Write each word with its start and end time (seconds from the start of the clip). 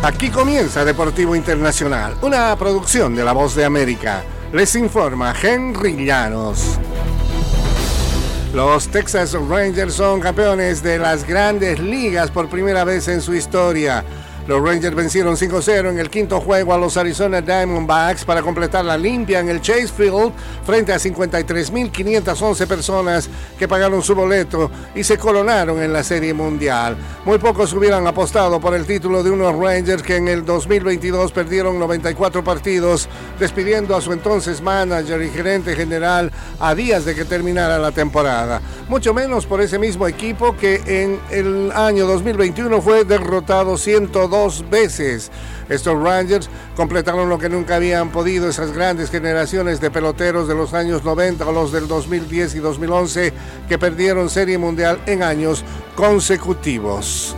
Aquí 0.00 0.30
comienza 0.30 0.84
Deportivo 0.84 1.34
Internacional, 1.34 2.14
una 2.22 2.54
producción 2.56 3.16
de 3.16 3.24
La 3.24 3.32
Voz 3.32 3.56
de 3.56 3.64
América. 3.64 4.22
Les 4.52 4.76
informa 4.76 5.34
Henry 5.42 6.06
Llanos. 6.06 6.78
Los 8.54 8.86
Texas 8.88 9.32
Rangers 9.32 9.94
son 9.94 10.20
campeones 10.20 10.84
de 10.84 11.00
las 11.00 11.26
grandes 11.26 11.80
ligas 11.80 12.30
por 12.30 12.48
primera 12.48 12.84
vez 12.84 13.08
en 13.08 13.20
su 13.20 13.34
historia. 13.34 14.04
Los 14.48 14.62
Rangers 14.62 14.96
vencieron 14.96 15.36
5-0 15.36 15.90
en 15.90 15.98
el 15.98 16.08
quinto 16.08 16.40
juego 16.40 16.72
a 16.72 16.78
los 16.78 16.96
Arizona 16.96 17.42
Diamondbacks 17.42 18.24
para 18.24 18.40
completar 18.40 18.82
la 18.82 18.96
limpia 18.96 19.40
en 19.40 19.50
el 19.50 19.60
Chase 19.60 19.88
Field 19.88 20.32
frente 20.64 20.90
a 20.90 20.96
53.511 20.96 22.66
personas 22.66 23.28
que 23.58 23.68
pagaron 23.68 24.02
su 24.02 24.14
boleto 24.14 24.70
y 24.94 25.04
se 25.04 25.18
coronaron 25.18 25.82
en 25.82 25.92
la 25.92 26.02
Serie 26.02 26.32
Mundial. 26.32 26.96
Muy 27.26 27.36
pocos 27.36 27.74
hubieran 27.74 28.06
apostado 28.06 28.58
por 28.58 28.74
el 28.74 28.86
título 28.86 29.22
de 29.22 29.30
unos 29.30 29.54
Rangers 29.54 30.02
que 30.02 30.16
en 30.16 30.28
el 30.28 30.46
2022 30.46 31.30
perdieron 31.30 31.78
94 31.78 32.42
partidos, 32.42 33.06
despidiendo 33.38 33.94
a 33.94 34.00
su 34.00 34.14
entonces 34.14 34.62
manager 34.62 35.20
y 35.20 35.28
gerente 35.28 35.76
general 35.76 36.32
a 36.58 36.74
días 36.74 37.04
de 37.04 37.14
que 37.14 37.26
terminara 37.26 37.78
la 37.78 37.92
temporada. 37.92 38.62
Mucho 38.88 39.12
menos 39.12 39.44
por 39.44 39.60
ese 39.60 39.78
mismo 39.78 40.08
equipo 40.08 40.56
que 40.56 40.80
en 40.86 41.20
el 41.30 41.70
año 41.72 42.06
2021 42.06 42.80
fue 42.80 43.04
derrotado 43.04 43.76
102 43.76 44.30
dos 44.30 44.70
veces. 44.70 45.30
Estos 45.68 46.02
Rangers 46.02 46.48
completaron 46.74 47.28
lo 47.28 47.38
que 47.38 47.50
nunca 47.50 47.76
habían 47.76 48.10
podido 48.10 48.48
esas 48.48 48.72
grandes 48.72 49.10
generaciones 49.10 49.82
de 49.82 49.90
peloteros 49.90 50.48
de 50.48 50.54
los 50.54 50.72
años 50.72 51.04
90 51.04 51.46
o 51.46 51.52
los 51.52 51.70
del 51.70 51.86
2010 51.86 52.54
y 52.54 52.58
2011 52.60 53.32
que 53.68 53.78
perdieron 53.78 54.30
Serie 54.30 54.56
Mundial 54.56 54.98
en 55.04 55.22
años 55.22 55.64
consecutivos. 55.94 57.36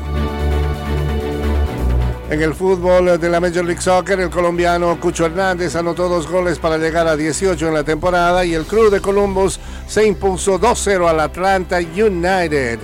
En 2.30 2.40
el 2.40 2.54
fútbol 2.54 3.18
de 3.18 3.28
la 3.28 3.40
Major 3.40 3.64
League 3.64 3.82
Soccer, 3.82 4.20
el 4.20 4.30
colombiano 4.30 5.00
Cucho 5.00 5.26
Hernández 5.26 5.74
anotó 5.74 6.08
dos 6.08 6.28
goles 6.28 6.60
para 6.60 6.78
llegar 6.78 7.08
a 7.08 7.16
18 7.16 7.66
en 7.66 7.74
la 7.74 7.82
temporada 7.82 8.44
y 8.44 8.54
el 8.54 8.66
Club 8.66 8.88
de 8.92 9.00
Columbus 9.00 9.58
se 9.88 10.06
impuso 10.06 10.60
2-0 10.60 11.08
al 11.08 11.18
Atlanta 11.18 11.78
United. 11.78 12.78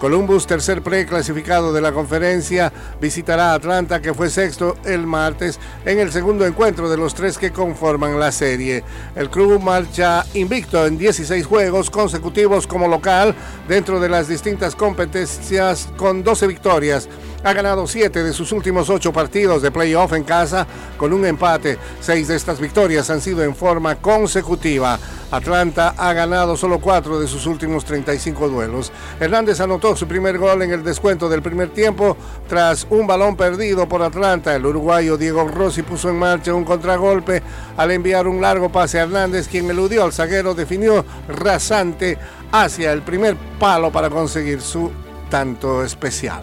Columbus, 0.00 0.46
tercer 0.46 0.80
preclasificado 0.80 1.74
de 1.74 1.82
la 1.82 1.92
conferencia, 1.92 2.72
visitará 3.02 3.52
Atlanta, 3.52 4.00
que 4.00 4.14
fue 4.14 4.30
sexto 4.30 4.78
el 4.86 5.06
martes, 5.06 5.60
en 5.84 5.98
el 5.98 6.10
segundo 6.10 6.46
encuentro 6.46 6.88
de 6.88 6.96
los 6.96 7.14
tres 7.14 7.36
que 7.36 7.52
conforman 7.52 8.18
la 8.18 8.32
serie. 8.32 8.82
El 9.14 9.28
club 9.28 9.60
marcha 9.60 10.24
invicto 10.32 10.86
en 10.86 10.96
16 10.96 11.44
juegos 11.44 11.90
consecutivos 11.90 12.66
como 12.66 12.88
local 12.88 13.34
dentro 13.68 14.00
de 14.00 14.08
las 14.08 14.26
distintas 14.26 14.74
competencias 14.74 15.90
con 15.98 16.24
12 16.24 16.46
victorias 16.46 17.06
ha 17.42 17.52
ganado 17.52 17.86
siete 17.86 18.22
de 18.22 18.32
sus 18.32 18.52
últimos 18.52 18.90
ocho 18.90 19.12
partidos 19.12 19.62
de 19.62 19.70
playoff 19.70 20.12
en 20.12 20.24
casa 20.24 20.66
con 20.96 21.12
un 21.12 21.24
empate. 21.24 21.78
Seis 22.00 22.28
de 22.28 22.36
estas 22.36 22.60
victorias 22.60 23.08
han 23.10 23.20
sido 23.20 23.42
en 23.42 23.54
forma 23.54 23.96
consecutiva. 23.96 24.98
Atlanta 25.30 25.94
ha 25.96 26.12
ganado 26.12 26.56
solo 26.56 26.80
cuatro 26.80 27.20
de 27.20 27.28
sus 27.28 27.46
últimos 27.46 27.84
35 27.84 28.48
duelos. 28.48 28.92
Hernández 29.18 29.60
anotó 29.60 29.94
su 29.94 30.06
primer 30.06 30.38
gol 30.38 30.62
en 30.62 30.72
el 30.72 30.82
descuento 30.82 31.28
del 31.28 31.42
primer 31.42 31.70
tiempo 31.70 32.16
tras 32.48 32.86
un 32.90 33.06
balón 33.06 33.36
perdido 33.36 33.88
por 33.88 34.02
Atlanta. 34.02 34.54
El 34.54 34.66
uruguayo 34.66 35.16
Diego 35.16 35.46
Rossi 35.46 35.82
puso 35.82 36.08
en 36.08 36.18
marcha 36.18 36.54
un 36.54 36.64
contragolpe 36.64 37.42
al 37.76 37.90
enviar 37.90 38.26
un 38.26 38.40
largo 38.40 38.70
pase 38.70 38.98
a 38.98 39.02
Hernández, 39.02 39.48
quien 39.48 39.70
eludió 39.70 40.04
al 40.04 40.12
zaguero, 40.12 40.54
definió 40.54 41.04
rasante 41.28 42.18
hacia 42.52 42.92
el 42.92 43.02
primer 43.02 43.36
palo 43.58 43.92
para 43.92 44.10
conseguir 44.10 44.60
su 44.60 44.90
tanto 45.30 45.84
especial. 45.84 46.42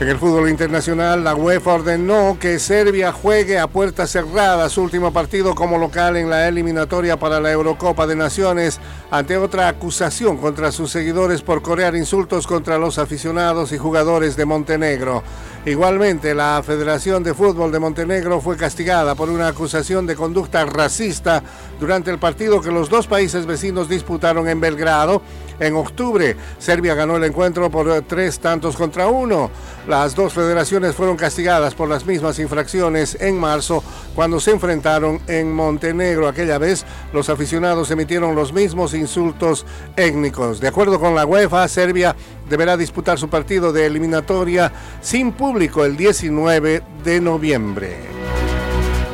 En 0.00 0.06
el 0.06 0.16
fútbol 0.16 0.48
internacional, 0.48 1.24
la 1.24 1.34
UEFA 1.34 1.74
ordenó 1.74 2.36
que 2.38 2.60
Serbia 2.60 3.10
juegue 3.10 3.58
a 3.58 3.66
puerta 3.66 4.06
cerrada 4.06 4.68
su 4.68 4.80
último 4.80 5.12
partido 5.12 5.56
como 5.56 5.76
local 5.76 6.16
en 6.16 6.30
la 6.30 6.46
eliminatoria 6.46 7.16
para 7.16 7.40
la 7.40 7.50
Eurocopa 7.50 8.06
de 8.06 8.14
Naciones 8.14 8.78
ante 9.10 9.36
otra 9.36 9.66
acusación 9.66 10.36
contra 10.36 10.70
sus 10.70 10.92
seguidores 10.92 11.42
por 11.42 11.62
corear 11.62 11.96
insultos 11.96 12.46
contra 12.46 12.78
los 12.78 12.98
aficionados 12.98 13.72
y 13.72 13.78
jugadores 13.78 14.36
de 14.36 14.44
Montenegro. 14.44 15.24
Igualmente, 15.68 16.34
la 16.34 16.62
Federación 16.64 17.22
de 17.22 17.34
Fútbol 17.34 17.70
de 17.70 17.78
Montenegro 17.78 18.40
fue 18.40 18.56
castigada 18.56 19.14
por 19.14 19.28
una 19.28 19.48
acusación 19.48 20.06
de 20.06 20.16
conducta 20.16 20.64
racista 20.64 21.42
durante 21.78 22.10
el 22.10 22.18
partido 22.18 22.62
que 22.62 22.72
los 22.72 22.88
dos 22.88 23.06
países 23.06 23.44
vecinos 23.44 23.86
disputaron 23.86 24.48
en 24.48 24.60
Belgrado. 24.60 25.20
En 25.60 25.74
octubre, 25.74 26.36
Serbia 26.58 26.94
ganó 26.94 27.16
el 27.16 27.24
encuentro 27.24 27.68
por 27.70 28.02
tres 28.02 28.38
tantos 28.38 28.76
contra 28.76 29.08
uno. 29.08 29.50
Las 29.88 30.14
dos 30.14 30.32
federaciones 30.32 30.94
fueron 30.94 31.16
castigadas 31.16 31.74
por 31.74 31.88
las 31.88 32.06
mismas 32.06 32.38
infracciones 32.38 33.18
en 33.20 33.38
marzo 33.38 33.82
cuando 34.14 34.38
se 34.38 34.52
enfrentaron 34.52 35.20
en 35.26 35.52
Montenegro. 35.52 36.28
Aquella 36.28 36.58
vez 36.58 36.86
los 37.12 37.28
aficionados 37.28 37.90
emitieron 37.90 38.36
los 38.36 38.52
mismos 38.52 38.94
insultos 38.94 39.66
étnicos. 39.96 40.60
De 40.60 40.68
acuerdo 40.68 41.00
con 41.00 41.16
la 41.16 41.26
UEFA, 41.26 41.66
Serbia 41.66 42.14
deberá 42.48 42.76
disputar 42.76 43.18
su 43.18 43.28
partido 43.28 43.72
de 43.72 43.86
eliminatoria 43.86 44.72
sin 45.00 45.32
el 45.58 45.96
19 45.96 46.82
de 47.02 47.20
noviembre. 47.20 47.96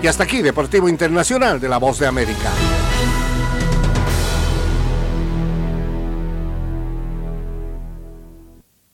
Y 0.02 0.06
hasta 0.06 0.24
aquí, 0.24 0.42
Deportivo 0.42 0.88
Internacional 0.88 1.58
de 1.58 1.68
la 1.68 1.78
Voz 1.78 1.98
de 1.98 2.06
América. 2.06 2.50